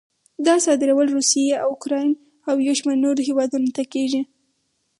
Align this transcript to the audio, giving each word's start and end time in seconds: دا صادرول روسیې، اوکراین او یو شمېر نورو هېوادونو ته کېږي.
دا 0.45 0.55
صادرول 0.65 1.07
روسیې، 1.15 1.55
اوکراین 1.69 2.11
او 2.49 2.55
یو 2.65 2.75
شمېر 2.79 2.97
نورو 3.05 3.21
هېوادونو 3.29 3.69
ته 3.75 3.83
کېږي. 3.93 4.21